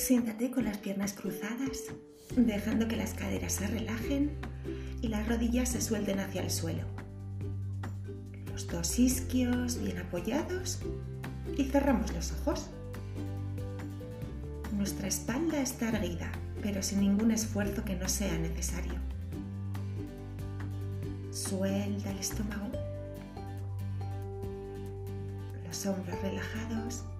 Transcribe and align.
Siéntate 0.00 0.50
con 0.50 0.64
las 0.64 0.78
piernas 0.78 1.12
cruzadas, 1.12 1.84
dejando 2.34 2.88
que 2.88 2.96
las 2.96 3.12
caderas 3.12 3.52
se 3.52 3.66
relajen 3.66 4.30
y 5.02 5.08
las 5.08 5.28
rodillas 5.28 5.68
se 5.68 5.82
suelten 5.82 6.20
hacia 6.20 6.40
el 6.40 6.50
suelo. 6.50 6.84
Los 8.50 8.66
dos 8.66 8.98
isquios 8.98 9.78
bien 9.78 9.98
apoyados 9.98 10.78
y 11.54 11.64
cerramos 11.64 12.14
los 12.14 12.32
ojos. 12.32 12.70
Nuestra 14.72 15.06
espalda 15.06 15.60
está 15.60 15.90
erguida, 15.90 16.32
pero 16.62 16.82
sin 16.82 17.00
ningún 17.00 17.30
esfuerzo 17.30 17.84
que 17.84 17.94
no 17.94 18.08
sea 18.08 18.38
necesario. 18.38 18.94
Suelta 21.30 22.10
el 22.10 22.18
estómago, 22.18 22.70
los 25.68 25.84
hombros 25.84 26.22
relajados 26.22 27.04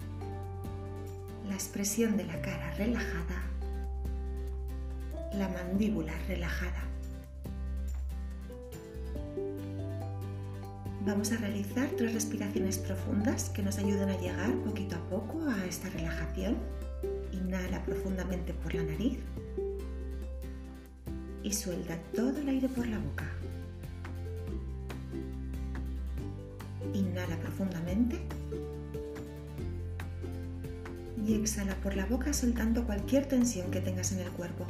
expresión 1.61 2.17
de 2.17 2.25
la 2.25 2.41
cara 2.41 2.73
relajada, 2.75 3.43
la 5.35 5.47
mandíbula 5.47 6.11
relajada. 6.27 6.81
Vamos 11.05 11.31
a 11.31 11.37
realizar 11.37 11.87
tres 11.95 12.15
respiraciones 12.15 12.79
profundas 12.79 13.51
que 13.51 13.61
nos 13.61 13.77
ayudan 13.77 14.09
a 14.09 14.19
llegar 14.19 14.51
poquito 14.65 14.95
a 14.95 15.07
poco 15.07 15.47
a 15.49 15.63
esta 15.65 15.87
relajación. 15.89 16.57
Inhala 17.31 17.85
profundamente 17.85 18.55
por 18.55 18.73
la 18.73 18.81
nariz 18.81 19.19
y 21.43 21.53
suelta 21.53 21.99
todo 22.15 22.39
el 22.39 22.49
aire 22.49 22.69
por 22.69 22.87
la 22.87 22.97
boca. 22.97 23.25
Y 31.31 31.35
exhala 31.35 31.75
por 31.75 31.95
la 31.95 32.05
boca 32.05 32.33
soltando 32.33 32.85
cualquier 32.85 33.25
tensión 33.25 33.71
que 33.71 33.79
tengas 33.79 34.11
en 34.11 34.19
el 34.19 34.29
cuerpo. 34.31 34.65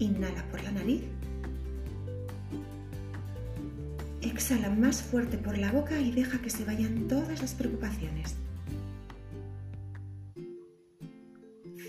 Inhala 0.00 0.44
por 0.50 0.60
la 0.64 0.72
nariz. 0.72 1.02
Exhala 4.22 4.70
más 4.70 5.02
fuerte 5.02 5.38
por 5.38 5.56
la 5.56 5.70
boca 5.70 6.00
y 6.00 6.10
deja 6.10 6.40
que 6.40 6.50
se 6.50 6.64
vayan 6.64 7.06
todas 7.06 7.40
las 7.40 7.54
preocupaciones. 7.54 8.34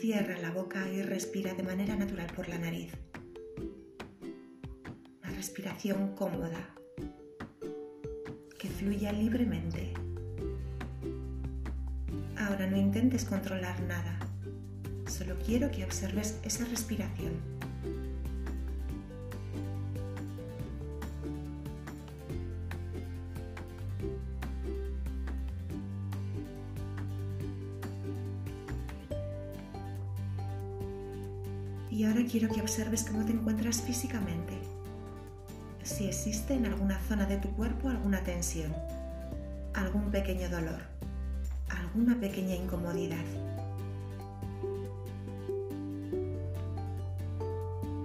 Cierra 0.01 0.37
la 0.37 0.51
boca 0.51 0.87
y 0.87 1.01
respira 1.01 1.55
de 1.55 1.63
manera 1.63 1.95
natural 1.95 2.31
por 2.35 2.47
la 2.47 2.59
nariz. 2.59 2.93
Una 5.23 5.31
respiración 5.31 6.15
cómoda, 6.15 6.75
que 8.59 8.69
fluya 8.69 9.11
libremente. 9.11 9.93
Ahora 12.49 12.65
no 12.65 12.77
intentes 12.77 13.25
controlar 13.25 13.79
nada. 13.81 14.17
Solo 15.07 15.37
quiero 15.45 15.69
que 15.69 15.83
observes 15.83 16.39
esa 16.43 16.65
respiración. 16.65 17.33
Y 31.91 32.03
ahora 32.05 32.21
quiero 32.25 32.49
que 32.49 32.61
observes 32.61 33.03
cómo 33.03 33.25
te 33.25 33.33
encuentras 33.33 33.83
físicamente. 33.83 34.53
Si 35.83 36.07
existe 36.07 36.55
en 36.55 36.65
alguna 36.65 36.99
zona 37.01 37.27
de 37.27 37.37
tu 37.37 37.49
cuerpo 37.51 37.89
alguna 37.89 38.23
tensión, 38.23 38.73
algún 39.75 40.09
pequeño 40.09 40.49
dolor 40.49 40.98
alguna 41.89 42.19
pequeña 42.19 42.55
incomodidad. 42.55 43.17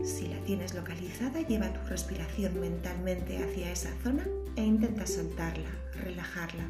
Si 0.03 0.27
la 0.29 0.39
tienes 0.47 0.75
localizada, 0.75 1.41
lleva 1.43 1.73
tu 1.73 1.87
respiración 1.89 2.61
mentalmente 2.61 3.43
hacia 3.43 3.71
esa 3.71 3.91
zona 4.03 4.27
e 4.57 4.63
intenta 4.63 5.07
soltarla, 5.07 5.69
relajarla. 6.03 6.65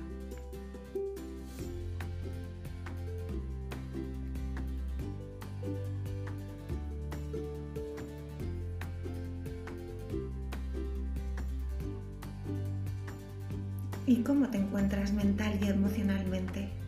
¿Y 14.06 14.16
cómo 14.22 14.48
te 14.48 14.58
encuentras 14.58 15.12
mental 15.12 15.58
y 15.62 15.68
emocionalmente? 15.68 16.83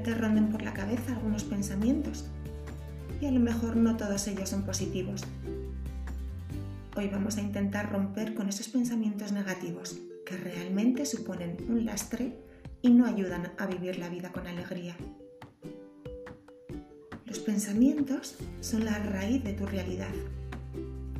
Te 0.00 0.14
ronden 0.14 0.48
por 0.48 0.62
la 0.62 0.72
cabeza 0.72 1.12
algunos 1.12 1.44
pensamientos 1.44 2.24
y 3.20 3.26
a 3.26 3.30
lo 3.30 3.38
mejor 3.38 3.76
no 3.76 3.96
todos 3.96 4.26
ellos 4.26 4.48
son 4.48 4.64
positivos. 4.64 5.22
Hoy 6.96 7.06
vamos 7.06 7.36
a 7.36 7.40
intentar 7.40 7.92
romper 7.92 8.34
con 8.34 8.48
esos 8.48 8.66
pensamientos 8.68 9.30
negativos 9.30 9.98
que 10.26 10.36
realmente 10.36 11.06
suponen 11.06 11.56
un 11.68 11.84
lastre 11.84 12.36
y 12.80 12.90
no 12.90 13.06
ayudan 13.06 13.52
a 13.58 13.66
vivir 13.66 13.98
la 13.98 14.08
vida 14.08 14.32
con 14.32 14.48
alegría. 14.48 14.96
Los 17.24 17.38
pensamientos 17.38 18.34
son 18.60 18.84
la 18.84 18.98
raíz 18.98 19.44
de 19.44 19.52
tu 19.52 19.66
realidad 19.66 20.14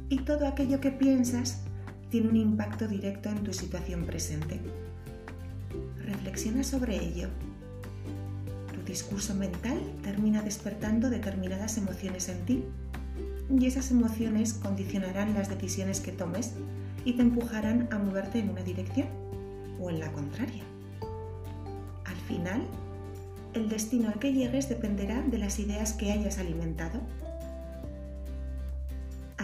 y 0.08 0.18
todo 0.24 0.48
aquello 0.48 0.80
que 0.80 0.90
piensas 0.90 1.62
tiene 2.10 2.30
un 2.30 2.36
impacto 2.36 2.88
directo 2.88 3.28
en 3.28 3.44
tu 3.44 3.52
situación 3.52 4.06
presente. 4.06 4.60
Reflexiona 6.04 6.64
sobre 6.64 6.96
ello. 6.96 7.28
Discurso 8.86 9.34
mental 9.34 9.78
termina 10.02 10.42
despertando 10.42 11.10
determinadas 11.10 11.78
emociones 11.78 12.28
en 12.28 12.44
ti 12.44 12.64
y 13.50 13.66
esas 13.66 13.90
emociones 13.90 14.54
condicionarán 14.54 15.34
las 15.34 15.48
decisiones 15.48 16.00
que 16.00 16.12
tomes 16.12 16.52
y 17.04 17.14
te 17.14 17.22
empujarán 17.22 17.88
a 17.90 17.98
moverte 17.98 18.38
en 18.38 18.50
una 18.50 18.62
dirección 18.62 19.08
o 19.80 19.90
en 19.90 20.00
la 20.00 20.10
contraria. 20.12 20.62
Al 22.04 22.16
final, 22.28 22.62
el 23.54 23.68
destino 23.68 24.08
al 24.08 24.18
que 24.18 24.32
llegues 24.32 24.68
dependerá 24.68 25.22
de 25.22 25.38
las 25.38 25.58
ideas 25.58 25.92
que 25.92 26.12
hayas 26.12 26.38
alimentado 26.38 27.00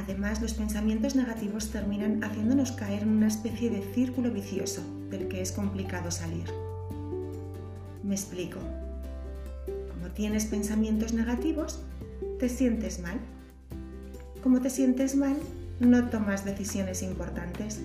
Además, 0.09 0.41
los 0.41 0.55
pensamientos 0.55 1.17
negativos 1.17 1.71
terminan 1.71 2.25
haciéndonos 2.25 2.73
caer 2.73 3.03
en 3.03 3.11
una 3.11 3.27
especie 3.27 3.69
de 3.69 3.83
círculo 3.95 4.31
vicioso 4.31 4.83
del 5.11 5.29
que 5.29 5.43
es 5.43 5.53
complicado 5.53 6.11
salir. 6.11 6.47
Me 8.03 8.15
explico. 8.15 8.59
Tienes 10.15 10.47
pensamientos 10.47 11.13
negativos, 11.13 11.81
te 12.39 12.49
sientes 12.49 13.01
mal. 13.01 13.19
Como 14.43 14.61
te 14.61 14.71
sientes 14.71 15.17
mal, 15.17 15.37
no 15.81 16.09
tomas 16.09 16.45
decisiones 16.45 17.03
importantes. 17.03 17.81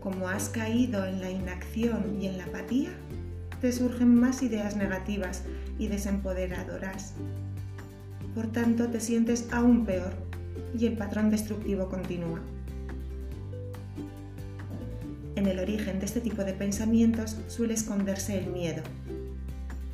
Como 0.00 0.28
has 0.28 0.48
caído 0.48 1.04
en 1.04 1.20
la 1.20 1.30
inacción 1.30 2.18
y 2.20 2.26
en 2.26 2.38
la 2.38 2.44
apatía, 2.44 2.90
te 3.60 3.72
surgen 3.72 4.14
más 4.14 4.42
ideas 4.42 4.76
negativas 4.76 5.42
y 5.78 5.88
desempoderadoras. 5.88 7.14
Por 8.34 8.48
tanto, 8.48 8.88
te 8.88 9.00
sientes 9.00 9.48
aún 9.52 9.86
peor 9.86 10.12
y 10.78 10.86
el 10.86 10.96
patrón 10.96 11.30
destructivo 11.30 11.88
continúa. 11.88 12.40
En 15.36 15.46
el 15.46 15.58
origen 15.58 16.00
de 16.00 16.06
este 16.06 16.20
tipo 16.20 16.44
de 16.44 16.54
pensamientos 16.54 17.36
suele 17.48 17.74
esconderse 17.74 18.38
el 18.38 18.46
miedo 18.46 18.82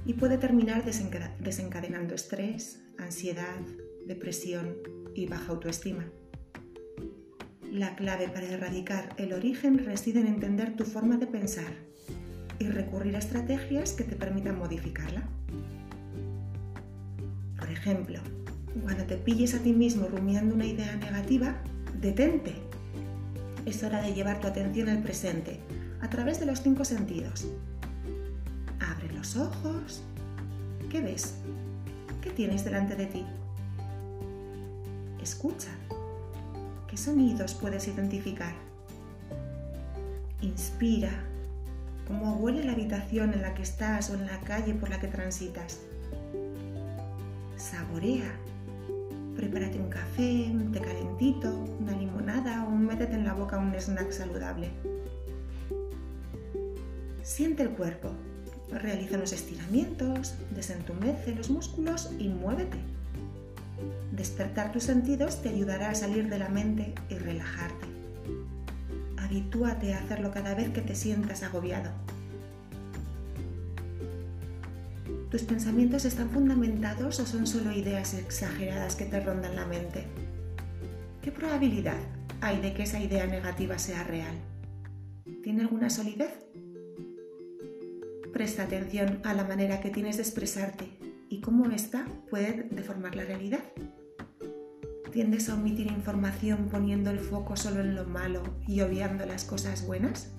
y 0.05 0.15
puede 0.15 0.39
terminar 0.39 0.85
desencadenando 0.85 2.15
estrés, 2.15 2.81
ansiedad, 2.99 3.61
depresión 4.07 4.77
y 5.15 5.27
baja 5.27 5.53
autoestima. 5.53 6.07
La 7.71 7.95
clave 7.97 8.28
para 8.28 8.47
erradicar 8.47 9.15
el 9.16 9.33
origen 9.33 9.84
reside 9.84 10.21
en 10.21 10.27
entender 10.27 10.77
tu 10.77 10.84
forma 10.84 11.16
de 11.16 11.27
pensar 11.27 11.72
y 12.59 12.66
recurrir 12.69 13.16
a 13.16 13.19
estrategias 13.19 13.93
que 13.93 14.04
te 14.04 14.16
permitan 14.16 14.59
modificarla. 14.59 15.22
Por 17.59 17.71
ejemplo, 17.71 18.21
cuando 18.83 19.05
te 19.05 19.16
pilles 19.16 19.55
a 19.55 19.60
ti 19.60 19.72
mismo 19.72 20.07
rumiando 20.09 20.55
una 20.55 20.66
idea 20.66 20.97
negativa, 20.97 21.63
detente. 22.01 22.55
Es 23.65 23.83
hora 23.83 24.03
de 24.03 24.13
llevar 24.13 24.41
tu 24.41 24.48
atención 24.48 24.89
al 24.89 25.03
presente 25.03 25.60
a 26.01 26.10
través 26.10 26.41
de 26.41 26.47
los 26.47 26.60
cinco 26.60 26.84
sentidos. 26.84 27.47
Los 29.22 29.36
ojos. 29.36 30.03
¿Qué 30.91 31.01
ves? 31.01 31.34
¿Qué 32.21 32.30
tienes 32.30 32.65
delante 32.65 32.97
de 32.97 33.07
ti? 33.07 33.24
Escucha. 35.22 35.69
¿Qué 36.89 36.97
sonidos 36.97 37.54
puedes 37.54 37.86
identificar? 37.86 38.53
Inspira. 40.41 41.13
¿Cómo 42.09 42.34
huele 42.39 42.65
la 42.65 42.72
habitación 42.72 43.33
en 43.33 43.42
la 43.42 43.54
que 43.54 43.63
estás 43.63 44.10
o 44.10 44.15
en 44.15 44.27
la 44.27 44.41
calle 44.41 44.74
por 44.74 44.91
la 44.91 44.98
que 44.98 45.07
transitas? 45.07 45.78
Saborea 47.57 48.28
prepárate 49.36 49.78
un 49.78 49.89
café, 49.89 50.51
un 50.51 50.72
té 50.72 50.80
calentito, 50.80 51.48
una 51.78 51.92
limonada 51.92 52.65
o 52.65 52.71
métete 52.71 53.15
en 53.15 53.24
la 53.24 53.34
boca 53.34 53.57
un 53.57 53.72
snack 53.72 54.10
saludable. 54.10 54.69
Siente 57.22 57.63
el 57.63 57.71
cuerpo 57.71 58.10
realiza 58.78 59.16
unos 59.16 59.33
estiramientos, 59.33 60.34
desentumece 60.54 61.34
los 61.34 61.51
músculos 61.51 62.10
y 62.19 62.28
muévete. 62.28 62.78
Despertar 64.13 64.72
tus 64.72 64.84
sentidos 64.84 65.42
te 65.42 65.48
ayudará 65.48 65.91
a 65.91 65.95
salir 65.95 66.28
de 66.28 66.39
la 66.39 66.48
mente 66.48 66.95
y 67.09 67.15
relajarte. 67.15 67.86
Habitúate 69.19 69.95
a 69.95 69.98
hacerlo 69.98 70.30
cada 70.30 70.54
vez 70.54 70.71
que 70.71 70.83
te 70.83 70.95
sientas 70.95 71.42
agobiado. 71.42 71.91
¿Tus 75.30 75.42
pensamientos 75.45 76.04
están 76.04 76.28
fundamentados 76.28 77.19
o 77.19 77.24
son 77.24 77.47
solo 77.47 77.72
ideas 77.72 78.13
exageradas 78.13 78.97
que 78.97 79.07
te 79.07 79.19
rondan 79.19 79.57
la 79.57 79.65
mente? 79.65 80.04
¿Qué 81.22 81.33
probabilidad 81.33 81.97
hay 82.42 82.60
de 82.60 82.74
que 82.74 82.83
esa 82.83 83.01
idea 83.01 83.27
negativa 83.27 83.78
sea 83.78 84.04
real? 84.04 84.34
¿Tiene 85.42 85.63
alguna 85.63 85.89
solidez? 85.89 86.34
Presta 88.33 88.63
atención 88.63 89.21
a 89.25 89.34
la 89.34 89.45
manera 89.45 89.81
que 89.81 89.91
tienes 89.91 90.17
de 90.17 90.23
expresarte 90.23 90.89
y 91.29 91.43
cómo 91.43 91.71
ésta 91.71 92.07
puede 92.31 92.67
deformar 92.71 93.15
la 93.15 93.25
realidad. 93.25 93.63
¿Tiendes 95.13 95.51
a 95.51 95.55
omitir 95.55 95.89
información 95.89 96.69
poniendo 96.71 97.11
el 97.11 97.21
foco 97.21 97.57
solo 97.57 97.81
en 97.81 97.95
lo 97.95 98.07
malo 98.07 98.43
y 98.67 98.81
obviando 98.81 99.27
las 99.27 99.45
cosas 99.45 99.87
buenas? 99.87 100.31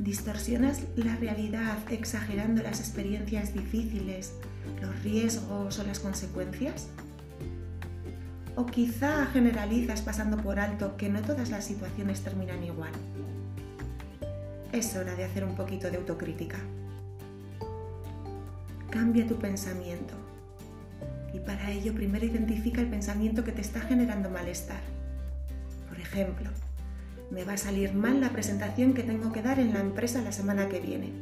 ¿Distorsionas 0.00 0.82
la 0.96 1.16
realidad 1.16 1.76
exagerando 1.90 2.62
las 2.62 2.80
experiencias 2.80 3.52
difíciles, 3.52 4.32
los 4.80 5.02
riesgos 5.02 5.78
o 5.78 5.84
las 5.84 6.00
consecuencias? 6.00 6.88
¿O 8.56 8.64
quizá 8.64 9.26
generalizas 9.26 10.00
pasando 10.00 10.38
por 10.38 10.58
alto 10.58 10.96
que 10.96 11.10
no 11.10 11.20
todas 11.20 11.50
las 11.50 11.66
situaciones 11.66 12.22
terminan 12.22 12.64
igual? 12.64 12.92
Es 14.74 14.96
hora 14.96 15.14
de 15.14 15.22
hacer 15.22 15.44
un 15.44 15.54
poquito 15.54 15.88
de 15.88 15.98
autocrítica. 15.98 16.58
Cambia 18.90 19.24
tu 19.24 19.36
pensamiento 19.36 20.14
y 21.32 21.38
para 21.38 21.70
ello 21.70 21.94
primero 21.94 22.26
identifica 22.26 22.80
el 22.80 22.88
pensamiento 22.88 23.44
que 23.44 23.52
te 23.52 23.60
está 23.60 23.80
generando 23.80 24.30
malestar. 24.30 24.80
Por 25.88 26.00
ejemplo, 26.00 26.50
me 27.30 27.44
va 27.44 27.52
a 27.52 27.56
salir 27.56 27.94
mal 27.94 28.20
la 28.20 28.30
presentación 28.30 28.94
que 28.94 29.04
tengo 29.04 29.30
que 29.30 29.42
dar 29.42 29.60
en 29.60 29.72
la 29.72 29.78
empresa 29.78 30.20
la 30.22 30.32
semana 30.32 30.68
que 30.68 30.80
viene. 30.80 31.12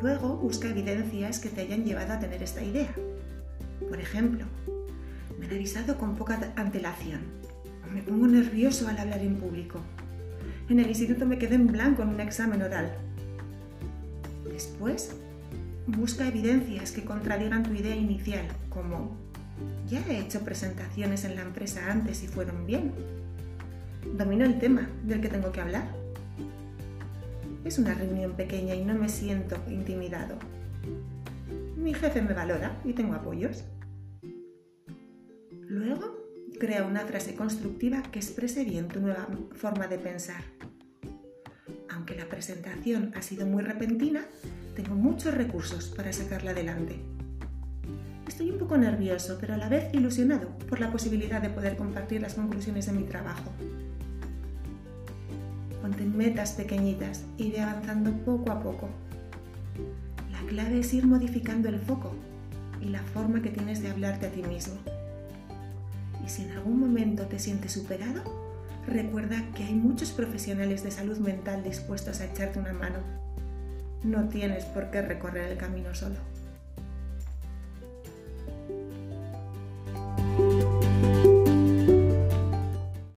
Luego 0.00 0.38
busca 0.38 0.70
evidencias 0.70 1.38
que 1.38 1.50
te 1.50 1.60
hayan 1.60 1.84
llevado 1.84 2.14
a 2.14 2.18
tener 2.18 2.42
esta 2.42 2.62
idea. 2.62 2.94
Por 3.90 4.00
ejemplo, 4.00 4.46
me 5.38 5.44
he 5.44 5.54
avisado 5.54 5.98
con 5.98 6.16
poca 6.16 6.50
antelación. 6.56 7.20
Me 7.92 8.00
pongo 8.00 8.26
nervioso 8.26 8.88
al 8.88 8.96
hablar 8.96 9.20
en 9.20 9.36
público. 9.36 9.80
En 10.70 10.78
el 10.78 10.88
instituto 10.88 11.26
me 11.26 11.36
quedé 11.36 11.56
en 11.56 11.66
blanco 11.66 12.02
en 12.02 12.08
un 12.08 12.20
examen 12.20 12.62
oral. 12.62 12.90
Después, 14.50 15.14
Busca 15.96 16.28
evidencias 16.28 16.92
que 16.92 17.04
contradigan 17.04 17.64
tu 17.64 17.72
idea 17.72 17.96
inicial, 17.96 18.46
como 18.68 19.16
ya 19.88 20.00
he 20.06 20.20
hecho 20.20 20.40
presentaciones 20.40 21.24
en 21.24 21.34
la 21.34 21.42
empresa 21.42 21.90
antes 21.90 22.22
y 22.22 22.28
fueron 22.28 22.64
bien. 22.64 22.92
Domino 24.16 24.44
el 24.44 24.60
tema 24.60 24.88
del 25.02 25.20
que 25.20 25.28
tengo 25.28 25.50
que 25.50 25.60
hablar. 25.60 25.88
Es 27.64 27.78
una 27.78 27.94
reunión 27.94 28.32
pequeña 28.32 28.74
y 28.76 28.84
no 28.84 28.94
me 28.94 29.08
siento 29.08 29.56
intimidado. 29.68 30.36
Mi 31.76 31.92
jefe 31.92 32.22
me 32.22 32.34
valora 32.34 32.80
y 32.84 32.92
tengo 32.92 33.14
apoyos. 33.14 33.64
Luego, 35.50 36.19
crea 36.60 36.84
una 36.84 37.00
frase 37.00 37.34
constructiva 37.34 38.02
que 38.02 38.18
exprese 38.18 38.64
bien 38.64 38.86
tu 38.86 39.00
nueva 39.00 39.26
forma 39.56 39.88
de 39.88 39.98
pensar. 39.98 40.42
Aunque 41.88 42.14
la 42.14 42.28
presentación 42.28 43.12
ha 43.16 43.22
sido 43.22 43.46
muy 43.46 43.62
repentina, 43.62 44.26
tengo 44.76 44.94
muchos 44.94 45.34
recursos 45.34 45.86
para 45.88 46.12
sacarla 46.12 46.50
adelante. 46.50 47.00
Estoy 48.28 48.50
un 48.50 48.58
poco 48.58 48.76
nervioso, 48.76 49.38
pero 49.40 49.54
a 49.54 49.56
la 49.56 49.70
vez 49.70 49.92
ilusionado 49.94 50.50
por 50.68 50.80
la 50.80 50.92
posibilidad 50.92 51.40
de 51.40 51.48
poder 51.48 51.76
compartir 51.76 52.20
las 52.20 52.34
conclusiones 52.34 52.86
de 52.86 52.92
mi 52.92 53.04
trabajo. 53.04 53.50
Ponte 55.80 56.04
metas 56.04 56.52
pequeñitas 56.52 57.24
y 57.38 57.52
ve 57.52 57.60
avanzando 57.60 58.12
poco 58.18 58.52
a 58.52 58.62
poco. 58.62 58.90
La 60.30 60.40
clave 60.46 60.80
es 60.80 60.92
ir 60.92 61.06
modificando 61.06 61.70
el 61.70 61.78
foco 61.80 62.14
y 62.82 62.90
la 62.90 63.02
forma 63.02 63.40
que 63.40 63.48
tienes 63.48 63.80
de 63.82 63.88
hablarte 63.88 64.26
a 64.26 64.30
ti 64.30 64.42
mismo. 64.42 64.78
Si 66.30 66.42
en 66.42 66.52
algún 66.52 66.78
momento 66.78 67.26
te 67.26 67.40
sientes 67.40 67.72
superado, 67.72 68.22
recuerda 68.86 69.50
que 69.56 69.64
hay 69.64 69.74
muchos 69.74 70.12
profesionales 70.12 70.84
de 70.84 70.92
salud 70.92 71.18
mental 71.18 71.64
dispuestos 71.64 72.20
a 72.20 72.26
echarte 72.26 72.60
una 72.60 72.72
mano 72.72 72.98
no 74.04 74.28
tienes 74.28 74.64
por 74.64 74.90
qué 74.90 75.02
recorrer 75.02 75.52
el 75.52 75.58
camino 75.58 75.94
solo. 75.94 76.16